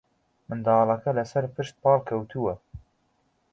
منداڵەکە 0.47 1.11
لەسەرپشت 1.17 1.75
پاڵکەوتووە 1.83 2.53